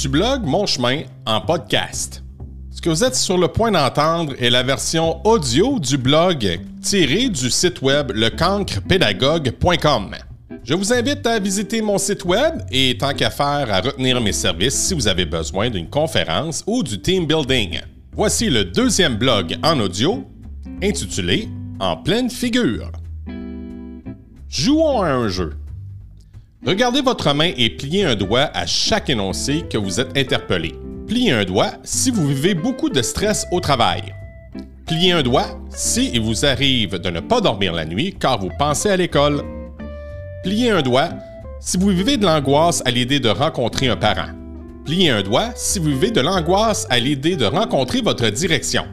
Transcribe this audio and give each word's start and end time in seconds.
du 0.00 0.08
blog 0.08 0.42
Mon 0.44 0.64
chemin 0.64 1.02
en 1.26 1.42
podcast. 1.42 2.24
Ce 2.70 2.80
que 2.80 2.88
vous 2.88 3.04
êtes 3.04 3.16
sur 3.16 3.36
le 3.36 3.48
point 3.48 3.70
d'entendre 3.70 4.32
est 4.40 4.48
la 4.48 4.62
version 4.62 5.20
audio 5.26 5.78
du 5.78 5.98
blog 5.98 6.58
tiré 6.80 7.28
du 7.28 7.50
site 7.50 7.82
web 7.82 8.10
lecancrepédagogue.com. 8.14 10.16
Je 10.64 10.72
vous 10.72 10.94
invite 10.94 11.26
à 11.26 11.38
visiter 11.38 11.82
mon 11.82 11.98
site 11.98 12.24
web 12.24 12.62
et 12.70 12.96
tant 12.96 13.12
qu'à 13.12 13.28
faire 13.28 13.70
à 13.70 13.82
retenir 13.82 14.22
mes 14.22 14.32
services 14.32 14.74
si 14.74 14.94
vous 14.94 15.06
avez 15.06 15.26
besoin 15.26 15.68
d'une 15.68 15.90
conférence 15.90 16.64
ou 16.66 16.82
du 16.82 17.02
team 17.02 17.26
building. 17.26 17.82
Voici 18.12 18.48
le 18.48 18.64
deuxième 18.64 19.18
blog 19.18 19.58
en 19.62 19.78
audio 19.80 20.24
intitulé 20.82 21.46
En 21.78 21.98
pleine 21.98 22.30
figure. 22.30 22.90
Jouons 24.48 25.02
à 25.02 25.10
un 25.10 25.28
jeu. 25.28 25.52
Regardez 26.66 27.00
votre 27.00 27.32
main 27.32 27.52
et 27.56 27.70
pliez 27.70 28.04
un 28.04 28.14
doigt 28.14 28.50
à 28.52 28.66
chaque 28.66 29.08
énoncé 29.08 29.64
que 29.70 29.78
vous 29.78 29.98
êtes 29.98 30.14
interpellé. 30.14 30.74
Pliez 31.06 31.32
un 31.32 31.44
doigt 31.44 31.72
si 31.84 32.10
vous 32.10 32.26
vivez 32.28 32.52
beaucoup 32.52 32.90
de 32.90 33.00
stress 33.00 33.46
au 33.50 33.60
travail. 33.60 34.02
Pliez 34.86 35.12
un 35.12 35.22
doigt 35.22 35.58
si 35.70 36.10
il 36.12 36.20
vous 36.20 36.44
arrive 36.44 36.98
de 36.98 37.08
ne 37.08 37.20
pas 37.20 37.40
dormir 37.40 37.72
la 37.72 37.86
nuit 37.86 38.14
car 38.20 38.38
vous 38.38 38.50
pensez 38.58 38.90
à 38.90 38.96
l'école. 38.98 39.42
Pliez 40.42 40.68
un 40.68 40.82
doigt 40.82 41.08
si 41.60 41.78
vous 41.78 41.88
vivez 41.88 42.18
de 42.18 42.26
l'angoisse 42.26 42.82
à 42.84 42.90
l'idée 42.90 43.20
de 43.20 43.30
rencontrer 43.30 43.88
un 43.88 43.96
parent. 43.96 44.28
Pliez 44.84 45.08
un 45.08 45.22
doigt 45.22 45.52
si 45.56 45.78
vous 45.78 45.88
vivez 45.88 46.10
de 46.10 46.20
l'angoisse 46.20 46.86
à 46.90 46.98
l'idée 46.98 47.36
de 47.36 47.46
rencontrer 47.46 48.02
votre 48.02 48.28
direction. 48.28 48.84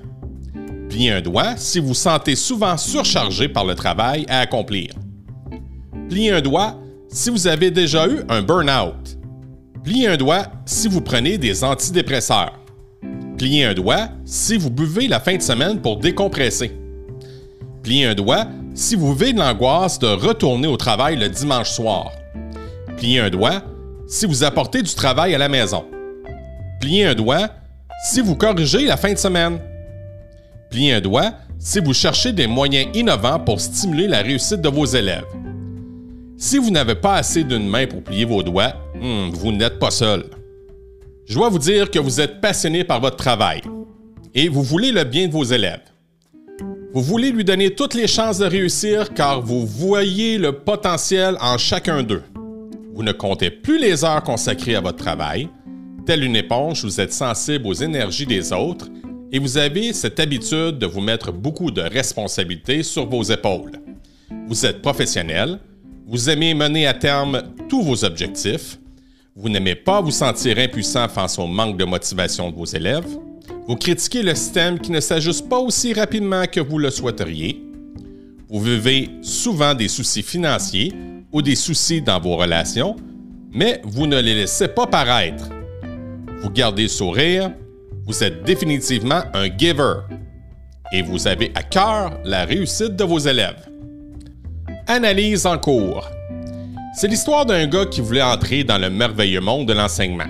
Pliez 0.88 1.12
un 1.12 1.22
doigt 1.22 1.58
si 1.58 1.82
vous 1.82 1.94
sentez 1.94 2.38
souvent 2.38 2.78
surchargé 2.78 3.50
par 3.50 3.66
le 3.66 3.76
travail 3.76 4.26
à 4.30 4.40
accomplir. 4.40 4.92
Pliez 6.08 6.32
un 6.32 6.40
doigt 6.40 6.80
si 7.10 7.30
vous 7.30 7.48
avez 7.48 7.72
déjà 7.72 8.08
eu 8.08 8.20
un 8.30 8.42
burn-out. 8.42 9.18
Pliez 9.84 10.08
un 10.08 10.18
doigt 10.18 10.48
si 10.66 10.88
vous 10.88 11.02
prenez 11.02 11.38
des 11.38 11.64
antidépresseurs. 11.64 12.60
Pliez 13.38 13.66
un 13.66 13.74
doigt 13.74 14.10
si 14.26 14.58
vous 14.58 14.70
buvez 14.70 15.08
la 15.08 15.20
fin 15.20 15.38
de 15.38 15.42
semaine 15.42 15.80
pour 15.80 15.98
décompresser. 15.98 16.72
Pliez 17.84 18.06
un 18.06 18.16
doigt 18.16 18.48
si 18.74 18.96
vous 18.96 19.14
vivez 19.14 19.34
de 19.34 19.40
l'angoisse 19.40 20.00
de 20.00 20.08
retourner 20.08 20.68
au 20.68 20.78
travail 20.78 21.16
le 21.16 21.30
dimanche 21.30 21.72
soir. 21.72 22.12
Pliez 22.98 23.20
un 23.20 23.30
doigt 23.30 23.64
si 24.08 24.26
vous 24.26 24.44
apportez 24.44 24.82
du 24.82 24.94
travail 24.94 25.34
à 25.36 25.38
la 25.38 25.50
maison. 25.50 25.86
Pliez 26.82 27.06
un 27.06 27.16
doigt 27.16 27.50
si 28.06 28.22
vous 28.22 28.36
corrigez 28.36 28.86
la 28.86 28.98
fin 28.98 29.14
de 29.14 29.18
semaine. 29.18 29.60
Pliez 30.70 30.94
un 30.94 31.02
doigt 31.02 31.32
si 31.60 31.80
vous 31.80 31.94
cherchez 31.94 32.34
des 32.34 32.48
moyens 32.48 32.88
innovants 32.94 33.40
pour 33.40 33.62
stimuler 33.62 34.08
la 34.08 34.22
réussite 34.22 34.62
de 34.62 34.70
vos 34.70 34.86
élèves. 34.86 35.26
Si 36.40 36.60
vous 36.60 36.70
n'avez 36.70 36.94
pas 36.94 37.16
assez 37.16 37.44
d'une 37.44 37.68
main 37.68 37.88
pour 37.88 38.04
plier 38.04 38.24
vos 38.24 38.44
doigts, 38.44 38.74
hmm, 38.94 39.32
vous 39.34 39.52
n'êtes 39.52 39.80
pas 39.80 39.90
seul. 39.90 40.26
Je 41.26 41.34
dois 41.34 41.50
vous 41.50 41.58
dire 41.58 41.90
que 41.90 41.98
vous 41.98 42.22
êtes 42.22 42.40
passionné 42.42 42.84
par 42.84 43.02
votre 43.02 43.18
travail 43.18 43.62
et 44.36 44.48
vous 44.48 44.62
voulez 44.62 44.92
le 44.92 45.04
bien 45.04 45.28
de 45.28 45.34
vos 45.34 45.44
élèves. 45.44 45.82
Vous 46.94 47.02
voulez 47.02 47.32
lui 47.32 47.44
donner 47.44 47.72
toutes 47.72 47.96
les 47.96 48.06
chances 48.06 48.38
de 48.38 48.46
réussir 48.46 49.16
car 49.16 49.42
vous 49.42 49.66
voyez 49.66 50.38
le 50.38 50.52
potentiel 50.52 51.38
en 51.42 51.58
chacun 51.58 52.04
d'eux. 52.04 52.24
Vous 52.94 53.02
ne 53.02 53.14
comptez 53.14 53.50
plus 53.50 53.80
les 53.80 54.06
heures 54.06 54.24
consacrées 54.24 54.76
à 54.76 54.82
votre 54.82 55.04
travail. 55.04 55.50
Telle 56.06 56.24
une 56.24 56.36
éponge, 56.36 56.84
vous 56.84 57.02
êtes 57.02 57.14
sensible 57.14 57.66
aux 57.66 57.74
énergies 57.74 58.28
des 58.28 58.54
autres 58.54 58.90
et 59.32 59.40
vous 59.40 59.58
avez 59.58 59.92
cette 59.92 60.20
habitude 60.20 60.78
de 60.78 60.86
vous 60.86 61.02
mettre 61.02 61.32
beaucoup 61.32 61.72
de 61.72 61.82
responsabilités 61.82 62.84
sur 62.84 63.08
vos 63.08 63.24
épaules. 63.24 63.72
Vous 64.48 64.68
êtes 64.68 64.84
professionnel, 64.84 65.60
vous 66.08 66.30
aimez 66.30 66.54
mener 66.54 66.88
à 66.88 66.94
terme 66.94 67.44
tous 67.68 67.82
vos 67.82 68.06
objectifs. 68.06 68.80
Vous 69.36 69.50
n'aimez 69.50 69.76
pas 69.76 70.00
vous 70.00 70.12
sentir 70.12 70.58
impuissant 70.58 71.10
face 71.10 71.38
au 71.38 71.48
manque 71.48 71.76
de 71.76 71.84
motivation 71.84 72.50
de 72.50 72.56
vos 72.56 72.66
élèves. 72.66 73.06
Vous 73.68 73.76
critiquez 73.76 74.24
le 74.24 74.34
système 74.34 74.80
qui 74.80 74.92
ne 74.92 75.02
s'ajuste 75.02 75.50
pas 75.50 75.60
aussi 75.60 75.94
rapidement 75.94 76.46
que 76.46 76.62
vous 76.62 76.78
le 76.80 76.92
souhaiteriez. 76.92 77.62
Vous 78.48 78.62
vivez 78.62 79.10
souvent 79.22 79.74
des 79.74 79.90
soucis 79.90 80.24
financiers 80.24 80.94
ou 81.34 81.42
des 81.42 81.56
soucis 81.56 82.02
dans 82.02 82.22
vos 82.22 82.38
relations, 82.38 82.96
mais 83.52 83.82
vous 83.84 84.08
ne 84.08 84.22
les 84.22 84.34
laissez 84.34 84.70
pas 84.70 84.88
paraître. 84.88 85.50
Vous 86.42 86.50
gardez 86.50 86.84
le 86.84 86.88
sourire. 86.88 87.52
Vous 88.06 88.24
êtes 88.24 88.44
définitivement 88.44 89.24
un 89.34 89.50
giver. 89.50 89.96
Et 90.94 91.02
vous 91.02 91.28
avez 91.28 91.52
à 91.54 91.64
cœur 91.64 92.18
la 92.24 92.46
réussite 92.46 92.96
de 92.96 93.04
vos 93.04 93.20
élèves. 93.20 93.67
Analyse 94.90 95.46
en 95.46 95.58
cours. 95.58 96.10
C'est 96.96 97.10
l'histoire 97.10 97.46
d'un 97.46 97.68
gars 97.68 97.86
qui 97.86 98.00
voulait 98.00 98.22
entrer 98.22 98.64
dans 98.64 98.78
le 98.78 98.90
merveilleux 98.90 99.42
monde 99.42 99.68
de 99.68 99.74
l'enseignement. 99.74 100.30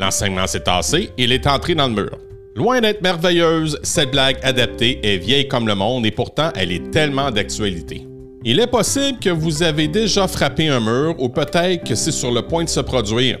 L'enseignement 0.00 0.48
s'est 0.48 0.64
tassé 0.64 1.10
il 1.16 1.30
est 1.30 1.46
entré 1.46 1.76
dans 1.76 1.86
le 1.86 1.94
mur. 1.94 2.18
Loin 2.56 2.80
d'être 2.80 3.00
merveilleuse, 3.00 3.78
cette 3.84 4.10
blague 4.10 4.38
adaptée 4.42 4.98
est 5.04 5.18
vieille 5.18 5.46
comme 5.46 5.68
le 5.68 5.76
monde 5.76 6.04
et 6.04 6.10
pourtant 6.10 6.50
elle 6.56 6.72
est 6.72 6.90
tellement 6.90 7.30
d'actualité. 7.30 8.04
Il 8.44 8.58
est 8.58 8.66
possible 8.66 9.20
que 9.20 9.30
vous 9.30 9.62
avez 9.62 9.86
déjà 9.86 10.26
frappé 10.26 10.66
un 10.66 10.80
mur 10.80 11.14
ou 11.20 11.28
peut-être 11.28 11.84
que 11.84 11.94
c'est 11.94 12.10
sur 12.10 12.32
le 12.32 12.42
point 12.42 12.64
de 12.64 12.68
se 12.68 12.80
produire. 12.80 13.38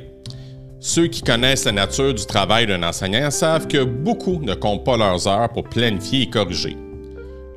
Ceux 0.78 1.08
qui 1.08 1.22
connaissent 1.22 1.64
la 1.64 1.72
nature 1.72 2.14
du 2.14 2.24
travail 2.24 2.68
d'un 2.68 2.84
enseignant 2.84 3.32
savent 3.32 3.66
que 3.66 3.82
beaucoup 3.82 4.40
ne 4.40 4.54
comptent 4.54 4.84
pas 4.84 4.96
leurs 4.96 5.26
heures 5.26 5.48
pour 5.48 5.64
planifier 5.64 6.22
et 6.22 6.30
corriger. 6.30 6.76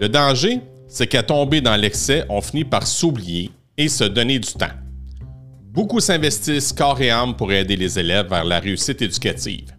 Le 0.01 0.09
danger, 0.09 0.61
c'est 0.89 1.07
qu'à 1.07 1.23
tomber 1.23 1.61
dans 1.61 1.75
l'excès, 1.75 2.25
on 2.27 2.41
finit 2.41 2.65
par 2.65 2.85
s'oublier 2.85 3.51
et 3.77 3.87
se 3.87 4.03
donner 4.03 4.39
du 4.39 4.51
temps. 4.51 4.67
Beaucoup 5.71 5.99
s'investissent 5.99 6.73
corps 6.73 6.99
et 6.99 7.11
âme 7.11 7.35
pour 7.35 7.53
aider 7.53 7.77
les 7.77 7.99
élèves 7.99 8.27
vers 8.27 8.43
la 8.43 8.59
réussite 8.59 9.01
éducative. 9.01 9.71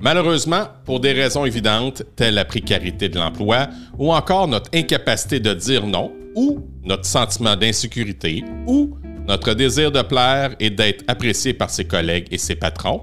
Malheureusement, 0.00 0.64
pour 0.84 0.98
des 0.98 1.12
raisons 1.12 1.44
évidentes, 1.44 2.02
telles 2.16 2.34
la 2.34 2.44
précarité 2.44 3.08
de 3.08 3.18
l'emploi 3.20 3.68
ou 3.96 4.12
encore 4.12 4.48
notre 4.48 4.68
incapacité 4.74 5.38
de 5.38 5.54
dire 5.54 5.86
non, 5.86 6.12
ou 6.34 6.58
notre 6.82 7.04
sentiment 7.04 7.54
d'insécurité, 7.54 8.42
ou 8.66 8.96
notre 9.28 9.54
désir 9.54 9.92
de 9.92 10.02
plaire 10.02 10.56
et 10.58 10.70
d'être 10.70 11.04
apprécié 11.06 11.54
par 11.54 11.70
ses 11.70 11.84
collègues 11.84 12.26
et 12.32 12.38
ses 12.38 12.56
patrons, 12.56 13.02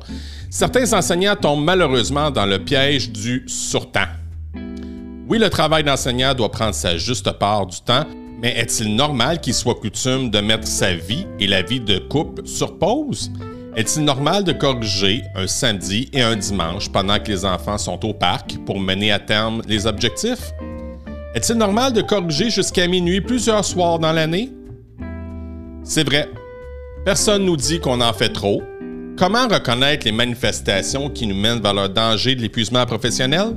certains 0.50 0.92
enseignants 0.92 1.38
tombent 1.38 1.64
malheureusement 1.64 2.32
dans 2.32 2.46
le 2.46 2.60
piège 2.60 3.12
du 3.12 3.46
surtemps. 3.48 4.19
Oui, 5.30 5.38
le 5.38 5.52
travail 5.52 5.84
d'enseignant 5.84 6.34
doit 6.34 6.50
prendre 6.50 6.74
sa 6.74 6.98
juste 6.98 7.32
part 7.34 7.68
du 7.68 7.80
temps, 7.82 8.04
mais 8.42 8.58
est-il 8.58 8.96
normal 8.96 9.40
qu'il 9.40 9.54
soit 9.54 9.76
coutume 9.76 10.32
de 10.32 10.40
mettre 10.40 10.68
sa 10.68 10.96
vie 10.96 11.28
et 11.40 11.46
la 11.46 11.62
vie 11.62 11.80
de 11.80 12.00
couple 12.00 12.48
sur 12.48 12.80
pause? 12.80 13.32
Est-il 13.76 14.06
normal 14.06 14.44
de 14.44 14.54
corriger 14.54 15.22
un 15.36 15.46
samedi 15.46 16.10
et 16.14 16.24
un 16.24 16.36
dimanche 16.36 16.90
pendant 16.92 17.20
que 17.20 17.32
les 17.32 17.46
enfants 17.46 17.78
sont 17.78 18.04
au 18.08 18.14
parc 18.16 18.58
pour 18.66 18.80
mener 18.80 19.12
à 19.12 19.20
terme 19.20 19.62
les 19.68 19.86
objectifs? 19.86 20.52
Est-il 21.36 21.58
normal 21.58 21.94
de 21.94 22.02
corriger 22.02 22.50
jusqu'à 22.50 22.88
minuit 22.88 23.22
plusieurs 23.22 23.64
soirs 23.64 24.00
dans 24.00 24.12
l'année? 24.12 24.52
C'est 25.84 26.10
vrai. 26.10 26.28
Personne 27.06 27.46
nous 27.46 27.56
dit 27.56 27.80
qu'on 27.80 28.02
en 28.02 28.14
fait 28.14 28.30
trop. 28.30 28.64
Comment 29.16 29.48
reconnaître 29.48 30.06
les 30.06 30.12
manifestations 30.12 31.08
qui 31.08 31.28
nous 31.28 31.36
mènent 31.36 31.62
vers 31.62 31.76
le 31.76 31.88
danger 31.88 32.34
de 32.34 32.42
l'épuisement 32.42 32.88
professionnel? 32.88 33.54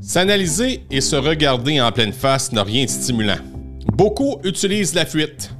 S'analyser 0.00 0.84
et 0.90 1.00
se 1.00 1.16
regarder 1.16 1.80
en 1.80 1.90
pleine 1.90 2.12
face 2.12 2.52
n'a 2.52 2.62
rien 2.62 2.84
de 2.84 2.90
stimulant. 2.90 3.38
Beaucoup 3.92 4.38
utilisent 4.44 4.94
la 4.94 5.06
fuite. 5.06 5.50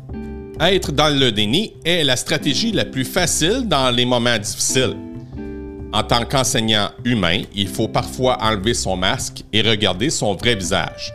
Être 0.60 0.92
dans 0.92 1.08
le 1.08 1.32
déni 1.32 1.74
est 1.84 2.04
la 2.04 2.16
stratégie 2.16 2.72
la 2.72 2.84
plus 2.84 3.04
facile 3.04 3.66
dans 3.66 3.90
les 3.90 4.04
moments 4.04 4.38
difficiles. 4.38 4.96
En 5.92 6.02
tant 6.02 6.24
qu'enseignant 6.24 6.90
humain, 7.04 7.42
il 7.54 7.68
faut 7.68 7.88
parfois 7.88 8.38
enlever 8.42 8.74
son 8.74 8.96
masque 8.96 9.44
et 9.52 9.62
regarder 9.62 10.10
son 10.10 10.34
vrai 10.34 10.54
visage. 10.54 11.12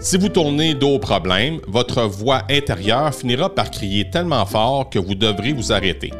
Si 0.00 0.18
vous 0.18 0.28
tournez 0.28 0.74
dos 0.74 0.96
au 0.96 0.98
problème, 0.98 1.60
votre 1.66 2.02
voix 2.02 2.42
intérieure 2.50 3.14
finira 3.14 3.54
par 3.54 3.70
crier 3.70 4.10
tellement 4.10 4.44
fort 4.44 4.90
que 4.90 4.98
vous 4.98 5.14
devrez 5.14 5.52
vous 5.52 5.72
arrêter. 5.72 6.12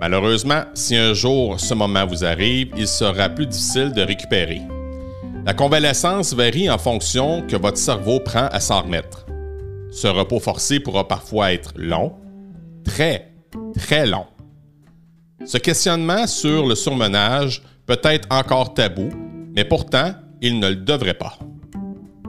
Malheureusement, 0.00 0.62
si 0.74 0.96
un 0.96 1.12
jour 1.12 1.58
ce 1.58 1.74
moment 1.74 2.06
vous 2.06 2.24
arrive, 2.24 2.68
il 2.76 2.86
sera 2.86 3.28
plus 3.28 3.46
difficile 3.46 3.92
de 3.92 4.02
récupérer. 4.02 4.62
La 5.46 5.54
convalescence 5.54 6.34
varie 6.34 6.68
en 6.68 6.78
fonction 6.78 7.42
que 7.46 7.56
votre 7.56 7.78
cerveau 7.78 8.20
prend 8.20 8.48
à 8.48 8.60
s'en 8.60 8.82
remettre. 8.82 9.26
Ce 9.90 10.06
repos 10.06 10.40
forcé 10.40 10.80
pourra 10.80 11.08
parfois 11.08 11.52
être 11.52 11.72
long, 11.76 12.12
très, 12.84 13.32
très 13.76 14.06
long. 14.06 14.26
Ce 15.46 15.56
questionnement 15.56 16.26
sur 16.26 16.66
le 16.66 16.74
surmenage 16.74 17.62
peut 17.86 18.00
être 18.04 18.28
encore 18.30 18.74
tabou, 18.74 19.08
mais 19.54 19.64
pourtant, 19.64 20.12
il 20.42 20.58
ne 20.58 20.68
le 20.68 20.76
devrait 20.76 21.14
pas. 21.14 21.38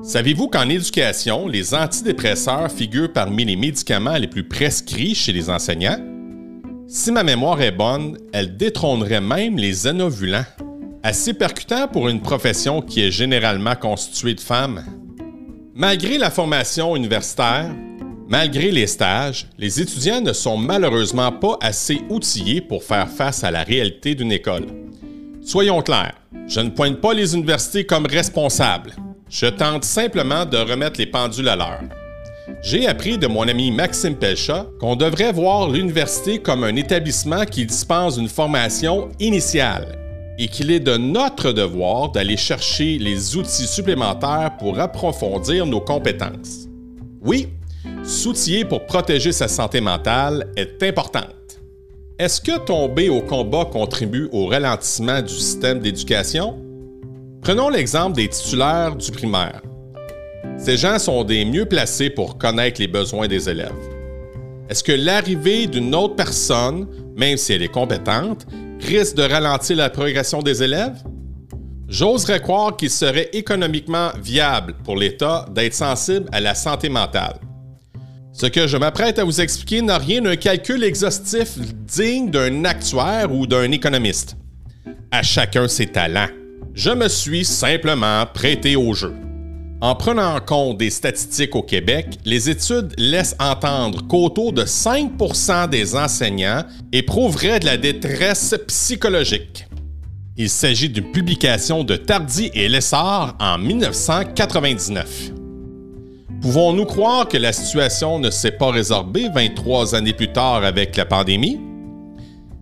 Savez-vous 0.01 0.47
qu'en 0.47 0.69
éducation, 0.69 1.47
les 1.47 1.73
antidépresseurs 1.73 2.71
figurent 2.71 3.11
parmi 3.11 3.43
les 3.43 3.57
médicaments 3.57 4.17
les 4.17 4.27
plus 4.27 4.47
prescrits 4.47 5.13
chez 5.13 5.33
les 5.33 5.49
enseignants? 5.49 5.99
Si 6.87 7.11
ma 7.11 7.23
mémoire 7.23 7.61
est 7.61 7.73
bonne, 7.73 8.17
elle 8.31 8.55
détrônerait 8.55 9.21
même 9.21 9.57
les 9.57 9.85
anovulants. 9.87 10.45
Assez 11.03 11.33
percutant 11.33 11.87
pour 11.87 12.09
une 12.09 12.21
profession 12.21 12.81
qui 12.81 13.01
est 13.01 13.11
généralement 13.11 13.75
constituée 13.75 14.33
de 14.33 14.41
femmes. 14.41 14.83
Malgré 15.73 16.17
la 16.17 16.29
formation 16.29 16.95
universitaire, 16.95 17.69
Malgré 18.31 18.69
les 18.69 18.85
stages, 18.85 19.47
les 19.57 19.81
étudiants 19.81 20.21
ne 20.21 20.33
sont 20.33 20.55
malheureusement 20.55 21.31
pas 21.31 21.57
assez 21.61 22.01
outillés 22.09 22.61
pour 22.61 22.83
faire 22.83 23.09
face 23.09 23.43
à 23.43 23.49
la 23.49 23.63
réalité 23.63 24.13
d'une 24.13 24.31
école. 24.31 24.67
Soyons 25.41 25.81
clairs, 25.81 26.13
je 26.47 26.59
ne 26.59 26.69
pointe 26.69 27.01
pas 27.01 27.15
les 27.15 27.33
universités 27.33 27.87
comme 27.87 28.05
responsables. 28.05 28.93
Je 29.31 29.47
tente 29.47 29.83
simplement 29.83 30.45
de 30.45 30.57
remettre 30.57 30.99
les 30.99 31.07
pendules 31.07 31.49
à 31.49 31.55
l'heure. 31.55 31.81
J'ai 32.61 32.87
appris 32.87 33.17
de 33.17 33.25
mon 33.25 33.47
ami 33.47 33.71
Maxime 33.71 34.15
Pelcha 34.15 34.67
qu'on 34.79 34.95
devrait 34.95 35.33
voir 35.33 35.67
l'université 35.67 36.37
comme 36.37 36.63
un 36.63 36.75
établissement 36.75 37.45
qui 37.45 37.65
dispense 37.65 38.17
une 38.17 38.29
formation 38.29 39.09
initiale 39.19 39.98
et 40.39 40.47
qu'il 40.47 40.71
est 40.71 40.79
de 40.79 40.95
notre 40.95 41.51
devoir 41.51 42.11
d'aller 42.11 42.37
chercher 42.37 42.97
les 42.97 43.35
outils 43.35 43.67
supplémentaires 43.67 44.55
pour 44.57 44.79
approfondir 44.79 45.65
nos 45.65 45.81
compétences. 45.81 46.69
Oui, 47.21 47.49
s'outiller 48.03 48.63
pour 48.63 48.85
protéger 48.85 49.33
sa 49.33 49.49
santé 49.49 49.81
mentale 49.81 50.47
est 50.55 50.81
importante. 50.81 51.59
Est-ce 52.17 52.39
que 52.39 52.57
tomber 52.57 53.09
au 53.09 53.21
combat 53.21 53.65
contribue 53.65 54.29
au 54.31 54.47
ralentissement 54.47 55.21
du 55.21 55.33
système 55.33 55.79
d'éducation? 55.79 56.57
Prenons 57.41 57.69
l'exemple 57.69 58.15
des 58.15 58.29
titulaires 58.29 58.95
du 58.95 59.11
primaire. 59.11 59.61
Ces 60.57 60.77
gens 60.77 60.99
sont 60.99 61.25
des 61.25 61.43
mieux 61.43 61.65
placés 61.65 62.09
pour 62.09 62.37
connaître 62.37 62.79
les 62.79 62.87
besoins 62.87 63.27
des 63.27 63.49
élèves. 63.49 63.71
Est-ce 64.69 64.85
que 64.85 64.91
l'arrivée 64.93 65.67
d'une 65.67 65.93
autre 65.95 66.15
personne, 66.15 66.87
même 67.17 67.35
si 67.35 67.51
elle 67.53 67.63
est 67.63 67.67
compétente, 67.67 68.45
risque 68.79 69.15
de 69.15 69.23
ralentir 69.23 69.77
la 69.77 69.89
progression 69.89 70.41
des 70.41 70.63
élèves? 70.63 71.03
J'oserais 71.87 72.39
croire 72.39 72.77
qu'il 72.77 72.89
serait 72.89 73.29
économiquement 73.33 74.11
viable 74.21 74.75
pour 74.83 74.95
l'État 74.95 75.45
d'être 75.53 75.73
sensible 75.73 76.27
à 76.31 76.39
la 76.39 76.53
santé 76.53 76.87
mentale. 76.87 77.39
Ce 78.31 78.45
que 78.45 78.67
je 78.67 78.77
m'apprête 78.77 79.19
à 79.19 79.23
vous 79.23 79.41
expliquer 79.41 79.81
n'a 79.81 79.97
rien 79.97 80.21
d'un 80.21 80.35
calcul 80.35 80.83
exhaustif 80.83 81.57
digne 81.87 82.29
d'un 82.29 82.63
actuaire 82.63 83.33
ou 83.33 83.47
d'un 83.47 83.71
économiste. 83.71 84.37
À 85.11 85.23
chacun 85.23 85.67
ses 85.67 85.87
talents. 85.87 86.29
Je 86.73 86.91
me 86.91 87.07
suis 87.07 87.43
simplement 87.43 88.25
prêté 88.27 88.75
au 88.75 88.93
jeu. 88.93 89.13
En 89.81 89.95
prenant 89.95 90.35
en 90.35 90.41
compte 90.41 90.77
des 90.77 90.89
statistiques 90.89 91.55
au 91.55 91.63
Québec, 91.63 92.07
les 92.25 92.49
études 92.49 92.93
laissent 92.97 93.37
entendre 93.39 94.05
qu'autour 94.07 94.51
de 94.51 94.63
5% 94.63 95.69
des 95.69 95.95
enseignants 95.95 96.63
éprouveraient 96.91 97.61
de 97.61 97.65
la 97.65 97.77
détresse 97.77 98.55
psychologique. 98.67 99.67
Il 100.35 100.49
s'agit 100.49 100.89
d'une 100.89 101.11
publication 101.11 101.85
de 101.85 101.95
Tardy 101.95 102.51
et 102.53 102.67
Lessard 102.67 103.37
en 103.39 103.57
1999. 103.57 105.31
Pouvons-nous 106.41 106.85
croire 106.85 107.29
que 107.29 107.37
la 107.37 107.53
situation 107.53 108.19
ne 108.19 108.31
s'est 108.31 108.51
pas 108.51 108.71
résorbée 108.71 109.27
23 109.33 109.95
années 109.95 110.13
plus 110.13 110.31
tard 110.31 110.65
avec 110.65 110.97
la 110.97 111.05
pandémie? 111.05 111.59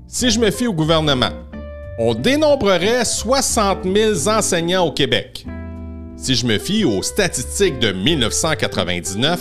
Si 0.07 0.29
je 0.29 0.39
me 0.39 0.51
fie 0.51 0.67
au 0.67 0.73
gouvernement, 0.73 1.31
on 1.97 2.13
dénombrerait 2.13 3.05
60 3.05 3.79
000 3.85 4.29
enseignants 4.29 4.85
au 4.85 4.91
Québec. 4.91 5.47
Si 6.17 6.33
je 6.33 6.47
me 6.47 6.57
fie 6.57 6.83
aux 6.83 7.03
statistiques 7.03 7.77
de 7.77 7.91
1999, 7.91 9.39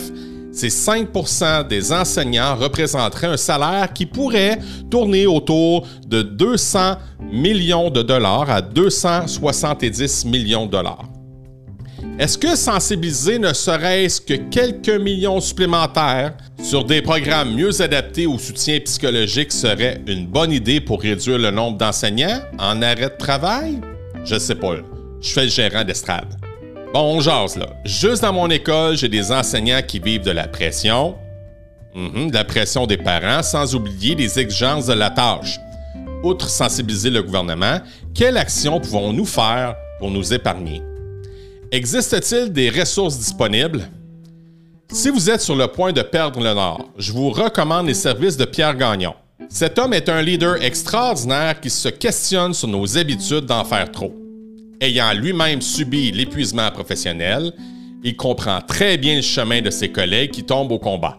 ces 0.51 0.67
5% 0.67 1.67
des 1.67 1.91
enseignants 1.91 2.55
représenteraient 2.55 3.27
un 3.27 3.37
salaire 3.37 3.91
qui 3.93 4.05
pourrait 4.05 4.59
tourner 4.89 5.25
autour 5.25 5.87
de 6.07 6.21
200 6.21 6.97
millions 7.31 7.89
de 7.89 8.03
dollars 8.03 8.49
à 8.49 8.61
270 8.61 10.25
millions 10.25 10.67
de 10.67 10.71
dollars. 10.71 11.09
Est-ce 12.19 12.37
que 12.37 12.55
sensibiliser 12.55 13.39
ne 13.39 13.53
serait-ce 13.53 14.21
que 14.21 14.35
quelques 14.35 15.01
millions 15.01 15.39
supplémentaires 15.39 16.33
sur 16.61 16.83
des 16.83 17.01
programmes 17.01 17.55
mieux 17.55 17.81
adaptés 17.81 18.27
au 18.27 18.37
soutien 18.37 18.79
psychologique 18.79 19.51
serait 19.51 20.01
une 20.07 20.27
bonne 20.27 20.51
idée 20.51 20.79
pour 20.79 21.01
réduire 21.01 21.39
le 21.39 21.51
nombre 21.51 21.77
d'enseignants 21.77 22.41
en 22.59 22.81
arrêt 22.81 23.09
de 23.09 23.17
travail? 23.17 23.81
Je 24.25 24.37
sais 24.37 24.55
pas, 24.55 24.75
je 25.21 25.29
fais 25.29 25.43
le 25.43 25.49
gérant 25.49 25.83
d'estrade. 25.83 26.46
Bon, 26.93 27.19
on 27.19 27.19
là. 27.19 27.67
Juste 27.83 28.21
dans 28.21 28.31
mon 28.31 28.49
école, 28.49 28.95
j'ai 28.95 29.09
des 29.09 29.31
enseignants 29.31 29.81
qui 29.85 29.99
vivent 29.99 30.23
de 30.23 30.31
la 30.31 30.47
pression, 30.47 31.15
mhm, 31.93 32.29
de 32.29 32.33
la 32.33 32.45
pression 32.45 32.87
des 32.87 32.97
parents, 32.97 33.43
sans 33.43 33.75
oublier 33.75 34.15
les 34.15 34.39
exigences 34.39 34.87
de 34.87 34.93
la 34.93 35.09
tâche. 35.09 35.59
Outre 36.23 36.49
sensibiliser 36.49 37.09
le 37.09 37.21
gouvernement, 37.21 37.79
quelle 38.15 38.37
action 38.37 38.79
pouvons-nous 38.79 39.25
faire 39.25 39.75
pour 39.99 40.09
nous 40.09 40.33
épargner? 40.33 40.81
Existe-t-il 41.71 42.53
des 42.53 42.69
ressources 42.69 43.17
disponibles? 43.17 43.89
Si 44.89 45.09
vous 45.09 45.29
êtes 45.29 45.41
sur 45.41 45.55
le 45.55 45.67
point 45.67 45.91
de 45.91 46.01
perdre 46.01 46.39
le 46.39 46.53
Nord, 46.53 46.87
je 46.97 47.11
vous 47.11 47.29
recommande 47.29 47.87
les 47.87 47.93
services 47.93 48.37
de 48.37 48.45
Pierre 48.45 48.75
Gagnon. 48.75 49.13
Cet 49.49 49.77
homme 49.77 49.93
est 49.93 50.07
un 50.07 50.21
leader 50.21 50.63
extraordinaire 50.63 51.59
qui 51.59 51.69
se 51.69 51.89
questionne 51.89 52.53
sur 52.53 52.69
nos 52.69 52.97
habitudes 52.97 53.45
d'en 53.45 53.65
faire 53.65 53.91
trop. 53.91 54.13
Ayant 54.79 55.13
lui-même 55.13 55.61
subi 55.61 56.11
l'épuisement 56.11 56.69
professionnel, 56.71 57.51
il 58.03 58.15
comprend 58.15 58.61
très 58.61 58.97
bien 58.97 59.15
le 59.15 59.21
chemin 59.21 59.61
de 59.61 59.71
ses 59.71 59.91
collègues 59.91 60.31
qui 60.31 60.43
tombent 60.43 60.71
au 60.71 60.79
combat. 60.79 61.17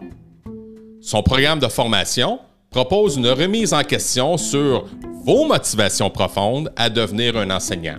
Son 1.01 1.21
programme 1.23 1.59
de 1.59 1.67
formation 1.67 2.39
propose 2.69 3.17
une 3.17 3.27
remise 3.27 3.73
en 3.73 3.83
question 3.83 4.37
sur 4.37 4.85
vos 5.25 5.45
motivations 5.45 6.09
profondes 6.09 6.71
à 6.75 6.89
devenir 6.89 7.35
un 7.37 7.49
enseignant. 7.49 7.97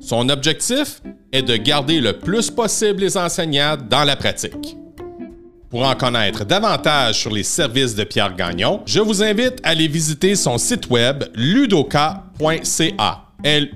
Son 0.00 0.28
objectif 0.28 1.00
est 1.32 1.42
de 1.42 1.56
garder 1.56 2.00
le 2.00 2.14
plus 2.18 2.50
possible 2.50 3.00
les 3.00 3.16
enseignants 3.16 3.76
dans 3.88 4.04
la 4.04 4.16
pratique. 4.16 4.76
Pour 5.70 5.86
en 5.86 5.94
connaître 5.94 6.44
davantage 6.44 7.20
sur 7.20 7.32
les 7.32 7.44
services 7.44 7.94
de 7.94 8.04
Pierre 8.04 8.34
Gagnon, 8.34 8.80
je 8.86 9.00
vous 9.00 9.22
invite 9.22 9.60
à 9.62 9.70
aller 9.70 9.86
visiter 9.86 10.34
son 10.34 10.58
site 10.58 10.90
web 10.90 11.24
ludoka.ca. 11.34 13.24
L 13.42 13.70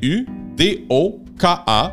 D-O-K-A.ca. 0.56 1.92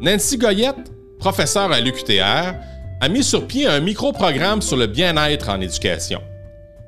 Nancy 0.00 0.38
Goyette, 0.38 0.92
professeure 1.18 1.72
à 1.72 1.80
l'UQTR, 1.80 2.54
a 3.00 3.08
mis 3.08 3.22
sur 3.22 3.46
pied 3.46 3.66
un 3.66 3.80
micro-programme 3.80 4.62
sur 4.62 4.76
le 4.76 4.86
bien-être 4.86 5.48
en 5.48 5.60
éducation. 5.60 6.20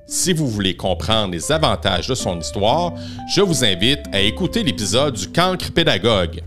Si 0.07 0.33
vous 0.33 0.49
voulez 0.49 0.77
comprendre 0.77 1.33
les 1.33 1.53
avantages 1.53 2.09
de 2.09 2.15
son 2.15 2.39
histoire, 2.39 2.95
je 3.35 3.41
vous 3.41 3.65
invite 3.65 4.01
à 4.13 4.21
écouter 4.21 4.63
l'épisode 4.63 5.15
du 5.15 5.29
cancre 5.29 5.73
pédagogue. 5.73 6.43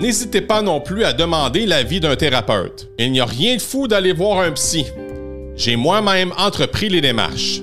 N'hésitez 0.00 0.40
pas 0.40 0.62
non 0.62 0.80
plus 0.80 1.04
à 1.04 1.12
demander 1.12 1.66
l'avis 1.66 2.00
d'un 2.00 2.16
thérapeute. 2.16 2.88
Il 2.98 3.12
n'y 3.12 3.20
a 3.20 3.26
rien 3.26 3.56
de 3.56 3.60
fou 3.60 3.88
d'aller 3.88 4.12
voir 4.12 4.40
un 4.40 4.52
psy. 4.52 4.86
J'ai 5.56 5.76
moi-même 5.76 6.32
entrepris 6.38 6.88
les 6.88 7.02
démarches. 7.02 7.60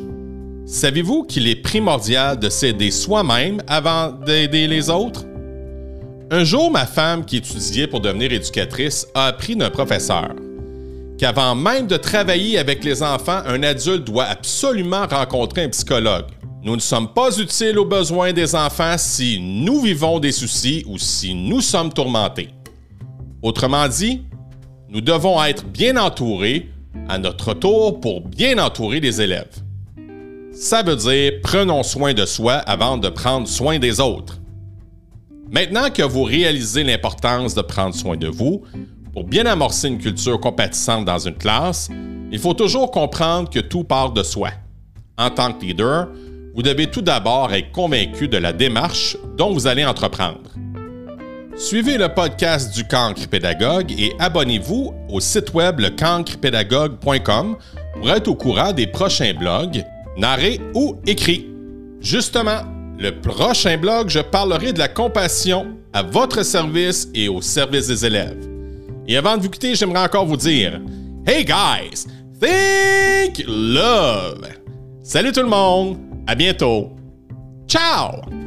Savez-vous 0.68 1.24
qu'il 1.24 1.48
est 1.48 1.56
primordial 1.56 2.38
de 2.38 2.50
s'aider 2.50 2.92
soi-même 2.92 3.62
avant 3.68 4.12
d'aider 4.12 4.68
les 4.68 4.90
autres? 4.90 5.24
Un 6.30 6.44
jour, 6.44 6.70
ma 6.70 6.86
femme, 6.86 7.24
qui 7.24 7.38
étudiait 7.38 7.88
pour 7.88 8.02
devenir 8.02 8.34
éducatrice, 8.34 9.08
a 9.16 9.28
appris 9.28 9.56
d'un 9.56 9.70
professeur 9.70 10.28
qu'avant 11.18 11.56
même 11.56 11.88
de 11.88 11.96
travailler 11.96 12.58
avec 12.58 12.84
les 12.84 13.02
enfants, 13.02 13.42
un 13.46 13.64
adulte 13.64 14.04
doit 14.04 14.26
absolument 14.26 15.08
rencontrer 15.08 15.64
un 15.64 15.70
psychologue. 15.70 16.26
Nous 16.62 16.76
ne 16.76 16.82
sommes 16.82 17.14
pas 17.14 17.40
utiles 17.40 17.80
aux 17.80 17.86
besoins 17.86 18.34
des 18.34 18.54
enfants 18.54 18.96
si 18.98 19.40
nous 19.40 19.82
vivons 19.82 20.20
des 20.20 20.34
soucis 20.34 20.84
ou 20.86 20.98
si 20.98 21.34
nous 21.34 21.62
sommes 21.62 21.94
tourmentés. 21.94 22.50
Autrement 23.42 23.88
dit, 23.88 24.24
nous 24.90 25.00
devons 25.00 25.42
être 25.42 25.66
bien 25.66 25.96
entourés 25.96 26.70
à 27.08 27.18
notre 27.18 27.54
tour 27.54 28.02
pour 28.02 28.20
bien 28.20 28.58
entourer 28.58 29.00
les 29.00 29.22
élèves. 29.22 29.64
Ça 30.60 30.82
veut 30.82 30.96
dire 30.96 31.34
prenons 31.44 31.84
soin 31.84 32.16
de 32.16 32.26
soi 32.26 32.54
avant 32.56 32.98
de 32.98 33.10
prendre 33.10 33.48
soin 33.48 33.78
des 33.78 34.00
autres. 34.00 34.40
Maintenant 35.52 35.92
que 35.92 36.02
vous 36.02 36.24
réalisez 36.24 36.84
l'importance 36.84 37.54
de 37.54 37.62
prendre 37.62 37.94
soin 37.94 38.18
de 38.18 38.28
vous, 38.28 38.64
pour 39.14 39.24
bien 39.24 39.46
amorcer 39.46 39.88
une 39.88 40.00
culture 40.00 40.40
compatissante 40.40 41.06
dans 41.06 41.20
une 41.20 41.36
classe, 41.36 41.90
il 42.32 42.40
faut 42.40 42.56
toujours 42.56 42.90
comprendre 42.90 43.52
que 43.52 43.60
tout 43.60 43.84
part 43.84 44.12
de 44.12 44.24
soi. 44.24 44.50
En 45.16 45.30
tant 45.30 45.54
que 45.54 45.64
leader, 45.64 46.08
vous 46.56 46.64
devez 46.64 46.88
tout 46.88 47.04
d'abord 47.04 47.54
être 47.54 47.72
convaincu 47.72 48.28
de 48.28 48.38
la 48.38 48.52
démarche 48.52 49.16
dont 49.38 49.54
vous 49.54 49.68
allez 49.68 49.86
entreprendre. 49.86 50.42
Suivez 51.56 52.00
le 52.00 52.10
podcast 52.10 52.74
du 52.74 52.84
Cancre 52.84 53.28
Pédagogue 53.28 53.92
et 53.92 54.12
abonnez-vous 54.18 54.92
au 55.10 55.20
site 55.20 55.54
web 55.54 55.80
lecancrepédagogue.com 55.80 57.58
pour 57.94 58.10
être 58.10 58.28
au 58.28 58.36
courant 58.36 58.74
des 58.74 58.88
prochains 58.88 59.36
blogs 59.36 59.86
narré 60.18 60.60
ou 60.74 60.96
écrit. 61.06 61.48
Justement, 62.02 62.62
le 63.00 63.12
prochain 63.12 63.78
blog, 63.78 64.10
je 64.10 64.20
parlerai 64.20 64.74
de 64.74 64.80
la 64.80 64.88
compassion 64.88 65.78
à 65.94 66.02
votre 66.02 66.44
service 66.44 67.08
et 67.14 67.30
au 67.30 67.42
service 67.42 67.88
des 67.88 68.06
élèves. 68.06 68.38
Et 69.08 69.16
avant 69.18 69.38
de 69.38 69.44
vous 69.44 69.50
quitter, 69.50 69.76
j'aimerais 69.76 70.04
encore 70.04 70.26
vous 70.26 70.38
dire 70.38 70.82
Hey 71.26 71.46
guys, 71.46 72.06
think 72.40 73.44
love. 73.48 74.48
Salut 75.04 75.32
tout 75.32 75.42
le 75.42 75.50
monde, 75.50 75.98
à 76.26 76.36
bientôt. 76.36 76.92
Ciao! 77.68 78.47